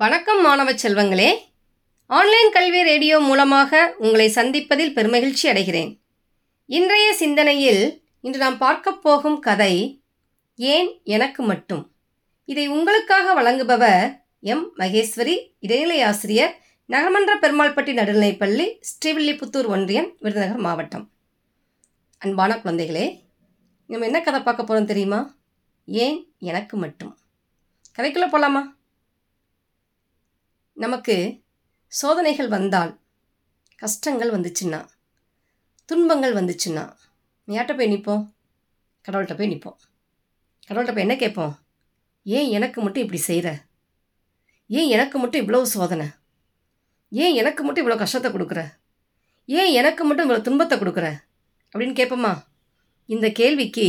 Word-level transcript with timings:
வணக்கம் 0.00 0.42
மாணவ 0.42 0.72
செல்வங்களே. 0.72 1.36
ஆன்லைன் 2.06 2.50
கல்வி 2.52 2.82
ரேடியோ 2.82 3.18
மூலமாக 3.18 3.94
உங்களை 3.98 4.28
சந்திப்பதில் 4.28 4.94
பெருமகிழ்ச்சி 4.94 5.42
அடைகிறேன். 5.42 5.98
இன்றைய 6.66 7.14
சிந்தனையில் 7.14 8.02
இன்று 8.20 8.38
நாம் 8.38 8.58
பார்க்கப் 8.58 9.02
போகும் 9.02 9.38
கதை 9.38 10.02
ஏன் 10.56 11.00
எனக்கு 11.04 11.42
மட்டும்? 11.42 11.90
இதை 12.44 12.66
உங்களுக்காக 12.66 13.42
வழங்குபவர் 13.42 14.20
எம். 14.40 14.72
மகேஸ்வரி 14.78 15.54
இடைநிலை 15.58 16.02
ஆசிரியர் 16.02 16.58
நகர்மன்ற 16.88 17.32
பெருமாள்பட்டி 17.40 17.92
நடுநிலைப்பள்ளி 17.92 18.80
ஸ்ரீவில்லிபுத்தூர் 19.04 19.66
ஒன்றியம் 19.66 20.16
விருதுநகர் 20.18 20.60
மாவட்டம். 20.60 21.10
அன்பான 22.18 22.54
குழந்தைகளே 22.54 23.18
நம்ம 23.86 24.04
என்ன 24.04 24.20
கதை 24.20 24.40
பார்க்க 24.40 24.62
போகிறோம் 24.62 24.86
தெரியுமா? 24.86 25.36
ஏன் 25.86 26.32
எனக்கு 26.38 26.76
மட்டும்? 26.76 27.18
கதைக்குள்ளே 27.96 28.24
போகலாமா 28.24 28.78
நமக்கு 30.82 31.14
சோதனைகள் 31.92 32.48
வந்தால் 32.48 32.92
கஷ்டங்கள் 33.76 34.30
வந்துச்சுன்னா 34.30 34.80
துன்பங்கள் 35.88 36.34
வந்துச்சுன்னா 36.34 36.84
யார்கிட்ட 37.48 37.74
போய் 37.76 37.90
நிற்போம்? 37.92 38.22
கடவுள்கிட்ட 39.04 39.36
போய் 39.36 39.50
நிற்போம். 39.52 39.78
கடவுள்கிட்ட 40.66 40.94
போய் 40.94 41.06
என்ன 41.06 41.16
கேட்போம்? 41.16 41.54
ஏன் 42.26 42.48
எனக்கு 42.48 42.78
மட்டும் 42.80 43.02
இப்படி 43.02 43.20
செய்கிற 43.20 43.48
ஏன் 44.66 44.88
எனக்கு 44.88 45.18
மட்டும் 45.18 45.42
இவ்வளோ 45.42 45.62
சோதனை? 45.62 46.06
ஏன் 47.12 47.34
எனக்கு 47.34 47.64
மட்டும் 47.64 47.84
இவ்வளோ 47.84 47.96
கஷ்டத்தை 47.96 48.30
கொடுக்குற? 48.32 48.60
ஏன் 49.44 49.72
எனக்கு 49.72 50.04
மட்டும் 50.04 50.26
இவ்வளோ 50.26 50.40
துன்பத்தை 50.40 50.78
கொடுக்குற? 50.78 51.06
அப்படின்னு 51.72 51.96
கேட்போமா? 52.00 52.32
இந்த 53.06 53.28
கேள்விக்கு 53.30 53.88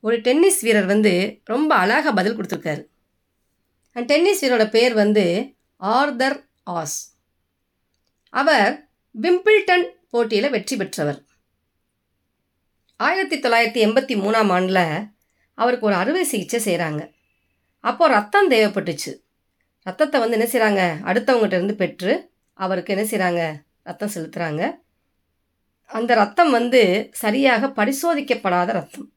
ஒரு 0.00 0.16
டென்னிஸ் 0.20 0.60
வீரர் 0.62 0.86
வந்து 0.86 1.40
ரொம்ப 1.44 1.74
அழகாக 1.74 2.12
பதில் 2.12 2.36
கொடுத்துருக்காரு. 2.38 2.82
அந்த 3.96 4.14
டென்னிஸ் 4.14 4.42
வீரோட 4.44 4.70
பேர் 4.70 4.94
வந்து 4.94 5.24
ஆர்தர் 5.80 6.50
ஆஸ். 6.70 6.98
அவர் 8.28 8.88
விம்பிள்டன் 9.14 9.84
போட்டியில் 10.10 10.50
வெற்றி 10.50 10.76
பெற்றவர். 10.76 11.20
ஆயிரத்தி 12.96 13.36
தொள்ளாயிரத்தி 13.38 13.80
எண்பத்தி 13.86 14.14
மூணாம் 14.22 14.50
ஆண்டில் 14.52 15.10
அவருக்கு 15.54 15.86
ஒரு 15.86 15.94
அறுவை 15.94 16.24
சிகிச்சை 16.24 16.60
செய்கிறாங்க 16.64 17.12
அப்போது 17.80 18.14
ரத்தம் 18.14 18.50
தேவைப்பட்டுச்சு. 18.50 19.12
ரத்தத்தை 19.82 20.20
வந்து 20.20 20.36
என்ன 20.38 20.48
செய்கிறாங்க 20.52 20.82
அடுத்தவங்ககிட்ட 21.10 21.58
இருந்து 21.60 21.74
பெற்று 21.74 22.32
அவருக்கு 22.52 22.94
என்ன 22.96 23.04
செய்கிறாங்க 23.10 23.42
ரத்தம் 23.82 24.12
செலுத்துகிறாங்க 24.14 24.62
அந்த 25.86 26.14
ரத்தம் 26.14 26.50
வந்து 26.50 27.08
சரியாக 27.12 27.66
பரிசோதிக்கப்படாத 27.66 28.70
ரத்தம். 28.72 29.12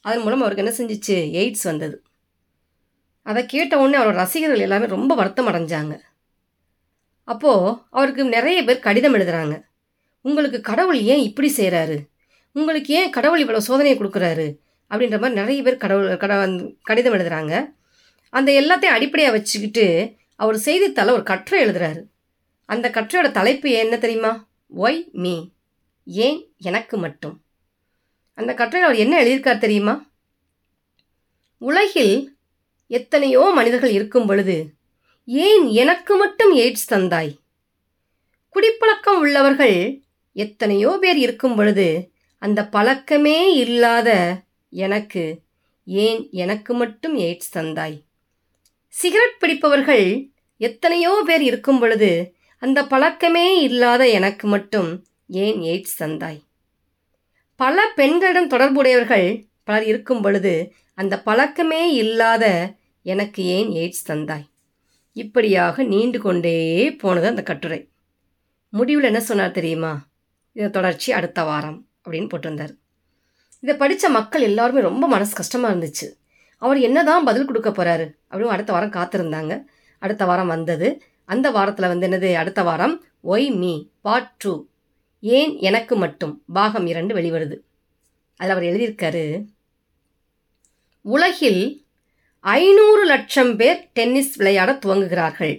அதன் 0.00 0.22
மூலம் 0.22 0.40
அவருக்கு 0.40 0.64
என்ன 0.64 0.74
செஞ்சிச்சு? 0.78 1.16
எய்ட்ஸ் 1.40 1.62
வந்தது. 1.62 2.02
அதை 3.26 3.40
கேட்ட 3.46 3.78
உடனே 3.78 3.96
அவரோட 3.98 4.16
ரசிகர்கள் 4.22 4.64
எல்லாமே 4.66 4.86
ரொம்ப 4.94 5.12
வருத்தம் 5.14 5.48
அடைஞ்சாங்க. 5.48 5.94
அப்போது 7.28 7.76
அவருக்கு 7.90 8.22
நிறைய 8.36 8.58
பேர் 8.64 8.86
கடிதம் 8.86 9.14
எழுதுகிறாங்க 9.14 9.56
உங்களுக்கு 10.24 10.58
கடவுள் 10.60 11.00
ஏன் 11.12 11.22
இப்படி 11.28 11.48
செய்கிறாரு 11.56 11.98
உங்களுக்கு 12.56 12.90
ஏன் 13.00 13.14
கடவுள் 13.16 13.42
இவ்வளோ 13.44 13.60
சோதனையை 13.68 13.96
கொடுக்குறாரு? 13.98 14.46
அப்படின்ற 14.90 15.18
மாதிரி 15.20 15.40
நிறைய 15.40 15.60
பேர் 15.62 15.82
கடவுள் 15.84 16.16
கட 16.22 16.32
கடிதம் 16.82 17.14
எழுதுகிறாங்க 17.16 17.54
அந்த 18.32 18.50
எல்லாத்தையும் 18.60 18.96
அடிப்படையாக 18.96 19.36
வச்சுக்கிட்டு 19.36 19.86
அவர் 20.42 20.58
செய்தித்தாள 20.66 21.10
ஒரு 21.10 21.24
கட்டுரை 21.30 21.58
எழுதுகிறாரு 21.64 22.02
அந்த 22.68 22.86
கட்டுரையோட 22.90 23.28
தலைப்பு 23.30 23.70
என்ன 23.84 23.96
தெரியுமா? 23.98 24.32
ஒய் 24.76 25.00
மீ 25.24 25.34
ஏன் 26.04 26.38
எனக்கு 26.58 26.96
மட்டும்? 26.96 27.34
அந்த 28.38 28.52
கட்டுரையில் 28.54 28.88
அவர் 28.88 29.02
என்ன 29.04 29.14
எழுதியிருக்கார் 29.22 29.64
தெரியுமா? 29.64 29.94
உலகில் 31.62 32.14
எத்தனையோ 32.92 33.42
மனிதர்கள் 33.54 33.90
இருக்கும் 33.90 34.26
பொழுது 34.26 34.56
ஏன் 35.28 35.64
எனக்கு 35.72 36.16
மட்டும் 36.16 36.52
எய்ட்ஸ் 36.56 36.90
தந்தாய்? 36.90 37.30
குடிப்பழக்கம் 38.54 39.18
உள்ளவர்கள் 39.18 39.76
எத்தனையோ 40.36 40.90
பேர் 41.00 41.16
இருக்கும் 41.16 41.56
பொழுது 41.56 41.86
அந்த 42.42 42.60
பழக்கமே 42.68 43.38
இல்லாத 43.54 44.10
எனக்கு 44.72 45.24
ஏன் 45.86 46.20
எனக்கு 46.30 46.74
மட்டும் 46.74 47.14
எய்ட்ஸ் 47.18 47.54
தந்தாய்? 47.54 47.96
சிகரெட் 48.94 49.38
பிடிப்பவர்கள் 49.38 50.06
எத்தனையோ 50.60 51.22
பேர் 51.26 51.42
இருக்கும் 51.42 51.78
பொழுது 51.78 52.10
அந்த 52.62 52.84
பழக்கமே 52.84 53.46
இல்லாத 53.62 54.02
எனக்கு 54.08 54.46
மட்டும் 54.48 54.90
ஏன் 55.44 55.60
எய்ட்ஸ் 55.62 55.98
தந்தாய்? 55.98 56.40
பல 57.60 57.86
பெண்களிடம் 57.94 58.46
தொடர்புடையவர்கள் 58.46 59.26
பலர் 59.64 59.84
இருக்கும் 59.84 60.22
பொழுது 60.22 60.54
அந்த 60.98 61.14
பழக்கமே 61.22 61.82
இல்லாத 61.94 62.44
எனக்கு 63.02 63.44
ஏன் 63.44 63.68
எய்ட்ஸ் 63.68 64.08
தந்தாய்? 64.08 64.50
இப்படியாக 65.12 65.82
நீண்டு 65.82 66.20
கொண்டே 66.20 66.92
போனது 66.92 67.26
அந்த 67.26 67.42
கட்டுரை. 67.42 67.88
முடிவில் 68.68 69.04
என்ன 69.04 69.20
சொன்னார் 69.20 69.50
தெரியுமா? 69.50 70.06
இதை 70.52 70.70
தொடர்ச்சி 70.70 71.12
அடுத்த 71.12 71.44
வாரம் 71.44 71.86
அப்படின்னு 72.04 72.28
போட்டிருந்தார். 72.28 72.70
இதை 73.60 73.76
படித்த 73.76 74.08
மக்கள் 74.08 74.42
எல்லாருமே 74.42 74.80
ரொம்ப 74.80 75.08
மனசு 75.08 75.34
கஷ்டமாக 75.34 75.74
இருந்துச்சு. 75.74 76.12
அவர் 76.56 76.78
என்ன 76.78 77.04
தான் 77.04 77.24
பதில் 77.24 77.44
கொடுக்க 77.44 77.70
போகிறாரு 77.70 78.14
அப்படின்னு 78.30 78.46
அடுத்த 78.46 78.72
வாரம் 78.72 78.90
காத்திருந்தாங்க. 78.90 79.64
அடுத்த 79.98 80.24
வாரம் 80.24 80.46
வந்தது. 80.46 81.02
அந்த 81.24 81.50
வாரத்தில் 81.50 81.86
வந்து 81.86 82.08
என்னது? 82.08 82.34
அடுத்த 82.34 82.62
வாரம் 82.62 83.04
ஒய் 83.24 83.56
மீ 83.56 83.88
பார்ட் 84.00 84.34
டூ 84.38 84.66
ஏன் 85.20 85.58
எனக்கு 85.58 85.96
மட்டும்? 85.96 86.42
பாகம் 86.52 86.86
இரண்டு 86.86 87.14
வெளிவருது. 87.14 87.56
அதில் 88.36 88.54
அவர் 88.54 88.62
எழுதியிருக்காரு 88.62 89.44
உலகில் 91.02 91.81
ஐநூறு 92.44 93.02
லட்சம் 93.10 93.56
பேர் 93.56 93.80
டென்னிஸ் 93.96 94.32
விளையாட 94.38 94.70
துவங்குகிறார்கள். 94.84 95.54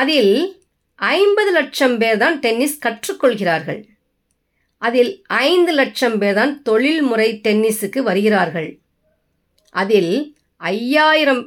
அதில் 0.00 0.34
ஐம்பது 0.98 1.50
லட்சம் 1.58 1.94
பேர் 2.00 2.18
தான் 2.22 2.36
டென்னிஸ் 2.44 2.76
கற்றுக்கொள்கிறார்கள். 2.86 3.80
அதில் 4.78 5.12
ஐந்து 5.28 5.72
லட்சம் 5.80 6.16
பேர் 6.22 6.38
தான் 6.40 6.52
தொழில்முறை 6.68 7.28
டென்னிஸுக்கு 7.46 8.02
வருகிறார்கள். 8.10 8.70
அதில் 9.70 10.12
ஐயாயிரம் 10.60 11.42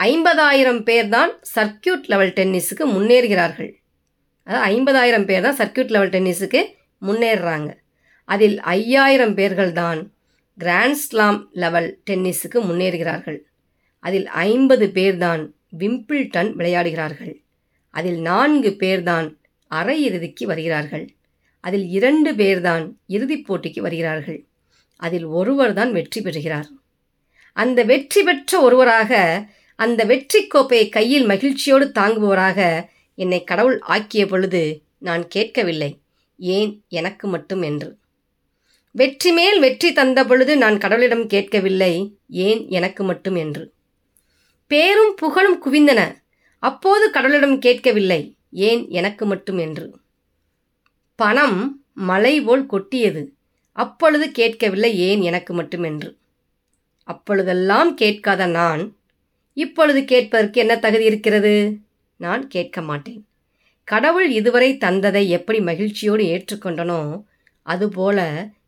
ஐம்பதாயிரம் 0.00 0.82
பேர் 0.88 1.08
தான் 1.08 1.32
சர்க்கியூட் 1.54 2.08
லெவல் 2.12 2.34
டென்னிஸுக்கு 2.38 2.84
முன்னேறுகிறார்கள். 2.94 3.70
அதாவது 4.46 4.64
ஐம்பதாயிரம் 4.72 5.26
பேர் 5.28 5.44
தான் 5.46 5.58
சர்க்கியூட் 5.60 5.94
லெவல் 5.96 6.12
டென்னிஸுக்கு 6.16 6.62
முன்னேறுறாங்க. 7.02 7.70
அதில் 8.24 8.58
ஐயாயிரம் 8.76 9.34
பேர்கள் 9.38 9.72
தான் 9.72 10.00
கிராண்ட் 10.58 11.00
ஸ்லாம் 11.04 11.40
லெவல் 11.64 11.90
டென்னிஸுக்கு 12.10 12.58
முன்னேறுகிறார்கள். 12.68 13.40
அதில் 14.02 14.26
ஐம்பது 14.26 14.86
பேர்தான் 14.94 15.42
விம்பிள்டன் 15.78 16.50
விளையாடுகிறார்கள். 16.56 17.34
அதில் 17.94 18.20
நான்கு 18.20 18.70
பேர்தான் 18.80 19.28
அரையிறுதிக்கு 19.70 20.44
வருகிறார்கள். 20.44 21.04
அதில் 21.64 21.86
இரண்டு 21.88 22.30
பேர்தான் 22.32 22.84
இறுதிப் 23.06 23.44
போட்டிக்கு 23.48 23.80
வருகிறார்கள். 23.80 24.40
அதில் 24.96 25.24
ஒருவர் 25.24 25.72
தான் 25.72 25.92
வெற்றி 25.92 26.20
பெறுகிறார். 26.20 26.68
அந்த 27.56 27.84
வெற்றி 27.84 28.22
பெற்ற 28.22 28.60
ஒருவராக 28.60 29.12
அந்த 29.78 30.04
வெற்றி 30.04 30.46
கோப்பையை 30.46 30.88
கையில் 30.88 31.26
மகிழ்ச்சியோடு 31.26 31.86
தாங்குபவராக 31.94 32.60
என்னை 33.18 33.44
கடவுள் 33.44 33.78
ஆக்கிய 33.78 34.26
பொழுது 34.26 34.62
நான் 34.98 35.24
கேட்கவில்லை. 35.28 35.90
ஏன் 36.38 36.72
எனக்கு 36.88 37.26
மட்டும் 37.28 37.62
என்று. 37.62 37.88
வெற்றி 38.94 39.30
மேல் 39.32 39.58
வெற்றி 39.58 39.92
தந்த 39.92 40.20
பொழுது 40.24 40.52
நான் 40.56 40.78
கடவுளிடம் 40.78 41.26
கேட்கவில்லை. 41.26 41.94
ஏன் 42.28 42.60
எனக்கு 42.68 43.04
மட்டும் 43.04 43.34
என்று. 43.34 43.64
பேரும் 44.72 45.14
புகழும் 45.16 45.58
குவிந்தன. 45.64 46.00
அப்போது 46.62 47.04
கடவுளிடம் 47.10 47.58
கேட்கவில்லை. 47.58 48.20
ஏன் 48.68 48.82
எனக்கு 48.90 49.24
மட்டும் 49.26 49.58
என்று. 49.58 49.86
பணம் 51.18 51.58
மலை 52.08 52.34
போல் 52.40 52.64
கொட்டியது. 52.66 53.22
அப்பொழுது 53.76 54.26
கேட்கவில்லை. 54.30 54.90
ஏன் 54.98 55.20
எனக்கு 55.20 55.52
மட்டும் 55.54 55.82
என்று. 55.82 56.10
அப்பொழுதெல்லாம் 57.08 57.90
கேட்காத 57.94 58.46
நான் 58.46 58.82
இப்பொழுது 59.56 60.00
கேட்பதற்கு 60.04 60.60
என்ன 60.60 60.74
தகுதி 60.78 61.04
இருக்கிறது? 61.04 61.54
நான் 62.20 62.42
கேட்க 62.48 62.80
மாட்டேன். 62.82 63.22
கடவுள் 63.88 64.28
இதுவரை 64.30 64.68
தந்ததை 64.80 65.22
எப்படி 65.28 65.60
மகிழ்ச்சியோடு 65.60 66.24
ஏற்றுக்கொண்டனோ 66.34 67.00
அதுபோல 67.66 68.18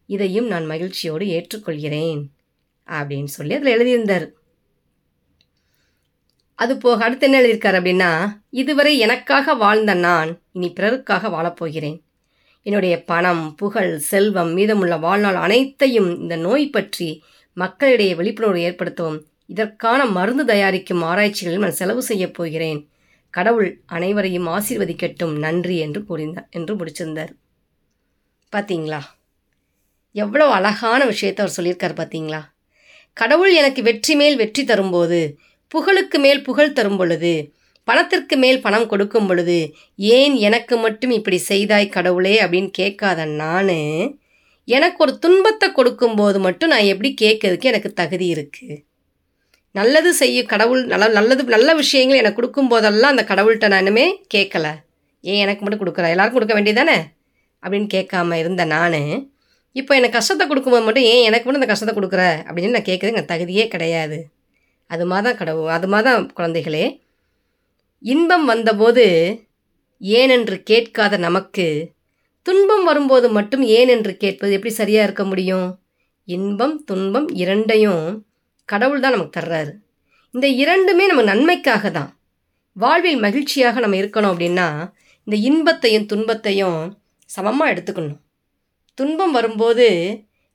இதையும் 0.07 0.47
நான் 0.47 0.67
மகிழ்ச்சியோடு 0.67 1.27
ஏற்றுக்கொள்கிறேன் 1.37 2.23
அப்படின்னு 2.89 3.31
சொல்லி 3.37 3.55
அதில் 3.55 3.75
எழுதியிருந்தார். 3.75 4.27
அது 6.59 6.73
போக 6.79 7.05
அடுத்து 7.05 7.27
என்ன 7.27 7.39
எழுதியிருக்கார் 7.41 7.79
அப்படின்னா 7.79 8.11
இதுவரை 8.61 8.93
எனக்காக 8.99 9.55
வாழ்ந்த 9.55 9.95
நான் 10.07 10.31
இனி 10.53 10.69
பிறருக்காக 10.69 11.31
வாழப்போகிறேன். 11.31 11.97
என்னுடைய 12.67 12.95
பணம் 13.03 13.45
புகழ் 13.55 13.93
செல்வம் 14.11 14.53
மீதமுள்ள 14.53 14.95
வாழ்நாள் 14.97 15.39
அனைத்தையும் 15.45 16.11
இந்த 16.21 16.37
நோய் 16.37 16.67
பற்றி 16.67 17.09
மக்களிடையே 17.57 18.15
விழிப்புணர்வு 18.15 18.61
ஏற்படுத்தவும் 18.69 19.19
இதற்கான 19.47 20.01
மருந்து 20.17 20.45
தயாரிக்கும் 20.45 21.03
ஆராய்ச்சிகளில் 21.03 21.65
நான் 21.65 21.79
செலவு 21.81 22.03
செய்யப் 22.03 22.37
போகிறேன். 22.39 22.81
கடவுள் 23.35 23.71
அனைவரையும் 23.97 24.49
ஆசீர்வதிக்கட்டும் 24.49 25.35
நன்றி 25.39 25.77
என்று 25.79 26.01
கூறினார் 26.05 26.49
என்று 26.51 26.73
முடிச்சிருந்தார். 26.77 27.33
பார்த்தீங்களா 28.53 29.01
எவ்வளோ 30.15 30.47
அழகான 30.49 31.01
விஷயத்தை 31.05 31.41
அவர் 31.45 31.57
சொல்லியிருக்கார் 31.57 32.01
பார்த்தீங்களா 32.01 32.41
கடவுள் 33.17 33.53
எனக்கு 33.53 33.81
வெற்றி 33.83 34.15
மேல் 34.15 34.37
வெற்றி 34.37 34.63
தரும்போது 34.65 35.19
புகழுக்கு 35.75 36.19
மேல் 36.19 36.43
புகழ் 36.43 36.73
தரும் 36.73 36.97
பொழுது 36.97 37.35
பணத்திற்கு 37.85 38.37
மேல் 38.37 38.61
பணம் 38.61 38.87
கொடுக்கும் 38.87 39.27
பொழுது 39.27 39.59
ஏன் 39.97 40.35
எனக்கு 40.35 40.77
மட்டும் 40.77 41.11
இப்படி 41.11 41.39
செய்தாய் 41.39 41.95
கடவுளே 41.97 42.35
அப்படின்னு 42.45 42.71
கேட்காத 42.73 43.25
நான் 43.25 43.77
எனக்கு 44.69 45.03
ஒரு 45.05 45.19
துன்பத்தை 45.19 45.69
கொடுக்கும்போது 45.73 46.39
மட்டும் 46.39 46.73
நான் 46.75 46.91
எப்படி 46.93 47.11
கேட்கறதுக்கு 47.23 47.65
எனக்கு 47.65 47.91
தகுதி 47.93 48.27
இருக்குது 48.35 48.77
நல்லது 49.75 50.11
செய்ய 50.15 50.41
கடவுள் 50.45 50.83
நல்ல 50.85 51.07
நல்லது 51.09 51.43
நல்ல 51.45 51.71
விஷயங்கள் 51.75 52.21
எனக்கு 52.21 52.39
கொடுக்கும் 52.39 52.69
போதெல்லாம் 52.69 53.13
அந்த 53.15 53.25
கடவுள்கிட்ட 53.31 53.69
நான் 53.69 54.01
கேட்கல. 54.35 54.67
ஏன் 55.25 55.41
எனக்கு 55.45 55.63
மட்டும் 55.63 55.83
கொடுக்குற? 55.83 56.09
எல்லாருக்கும் 56.15 56.39
கொடுக்க 56.39 56.55
வேண்டியதானே 56.59 56.99
அப்படின்னு 57.63 57.89
கேட்காம 57.95 58.39
இருந்த 58.39 58.65
நான் 58.65 59.01
இப்போ 59.77 59.93
எனக்கு 59.95 60.17
கஷ்டத்தை 60.19 60.45
கொடுக்கும்போது 60.47 60.85
மட்டும் 60.87 61.07
ஏன் 61.13 61.25
எனக்கு 61.29 61.47
மட்டும் 61.47 61.63
இந்த 61.63 61.71
கஷ்டத்தை 61.73 61.95
கொடுக்குற? 61.97 62.25
அப்படின்னு 62.49 62.77
நான் 62.77 62.89
கேட்குறது 62.91 63.15
எனக்கு 63.15 63.33
தகுதியே 63.35 63.65
கிடையாது. 63.69 64.19
அது 64.91 65.05
மாதிரி 65.11 65.27
தான் 65.27 65.39
கடவுள் 65.41 65.75
அது 65.77 65.89
மாதிரி 65.93 66.07
தான் 66.09 66.27
குழந்தைகளே. 66.39 66.85
இன்பம் 68.03 68.45
வந்தபோது 68.45 69.05
ஏனென்று 70.01 70.57
கேட்காத 70.71 71.17
நமக்கு 71.19 71.67
துன்பம் 72.47 72.85
வரும்போது 72.85 73.27
மட்டும் 73.31 73.63
ஏன் 73.77 73.89
என்று 73.89 74.13
கேட்பது 74.17 74.53
எப்படி 74.57 74.73
சரியாக 74.75 75.07
இருக்க 75.07 75.25
முடியும்? 75.25 75.69
இன்பம் 76.29 76.75
துன்பம் 76.85 77.29
இரண்டையும் 77.43 78.05
கடவுள் 78.69 79.03
தான் 79.05 79.15
நமக்கு 79.17 79.37
தர்றாரு. 79.39 79.73
இந்த 80.35 80.47
இரண்டுமே 80.63 81.05
நம்ம 81.07 81.25
நன்மைக்காக 81.31 81.91
தான் 81.91 82.11
வாழ்வில் 82.77 83.25
மகிழ்ச்சியாக 83.25 83.81
நம்ம 83.81 83.97
இருக்கணும் 84.03 84.33
அப்படின்னா 84.35 84.69
இந்த 85.27 85.37
இன்பத்தையும் 85.49 86.09
துன்பத்தையும் 86.13 86.79
சமமாக 87.31 87.73
எடுத்துக்கணும். 87.73 88.21
துன்பம் 88.99 89.35
வரும்போது 89.37 89.87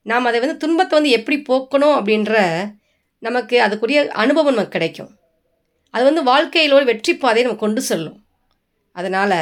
நாம் 0.05 0.27
அதை 0.29 0.39
வந்து 0.39 0.57
துன்பத்தை 0.57 0.93
வந்து 0.97 1.15
எப்படி 1.17 1.37
போக்கணும் 1.49 1.95
அப்படின்ற 1.97 2.35
நமக்கு 3.19 3.55
அதுக்குரிய 3.65 3.99
அனுபவம் 4.23 4.55
நமக்கு 4.57 4.75
கிடைக்கும். 4.75 5.11
அது 5.93 6.03
வந்து 6.07 6.23
வாழ்க்கையில் 6.23 6.75
ஒரு 6.77 6.85
வெற்றி 6.89 7.13
பாதையை 7.13 7.43
நம்ம 7.45 7.61
கொண்டு 7.63 7.81
செல்லும். 7.89 8.19
அதனால் 8.95 9.39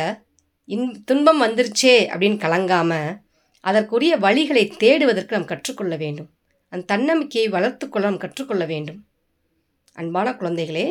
இன் 0.66 0.88
துன்பம் 1.10 1.42
வந்துருச்சே 1.46 1.96
அப்படின்னு 2.12 2.38
கலங்காமல் 2.46 3.10
அதற்குரிய 3.64 4.14
வழிகளை 4.26 4.64
தேடுவதற்கு 4.84 5.36
நாம் 5.36 5.52
கற்றுக்கொள்ள 5.52 5.94
வேண்டும். 5.96 6.30
அந்த 6.72 6.88
தன்னம்பிக்கையை 6.94 7.50
வளர்த்துக்கொள்ள 7.56 8.06
நாம் 8.10 8.24
கற்றுக்கொள்ள 8.24 8.64
வேண்டும். 8.66 9.00
அன்பான 9.96 10.32
குழந்தைகளே 10.32 10.88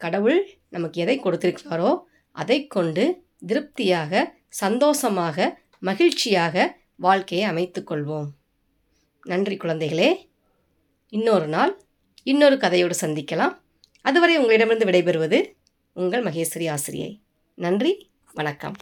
கடவுள் 0.00 0.40
நமக்கு 0.68 0.96
எதை 1.04 1.16
கொடுத்திருக்கிறாரோ 1.20 1.90
அதை 2.36 2.58
கொண்டு 2.66 3.04
திருப்தியாக 3.46 4.22
சந்தோஷமாக 4.62 5.46
மகிழ்ச்சியாக 5.78 6.66
வாழ்க்கையை 7.06 7.44
அமைத்துக்கொள்வோம் 7.50 8.28
நன்றி 9.26 9.56
குழந்தைகளே. 9.56 10.10
இன்னொரு 11.12 11.46
நாள் 11.46 11.72
இன்னொரு 12.26 12.56
கதையோடு 12.56 12.94
சந்திக்கலாம். 13.00 13.56
அதுவரை 14.00 14.36
உங்களிடமிருந்து 14.36 14.86
விடைபெறுவது 14.86 15.52
உங்கள் 15.92 16.22
மகேஸ்வரி 16.22 16.70
ஆசிரியை. 16.70 17.20
நன்றி 17.54 18.10
வணக்கம். 18.34 18.74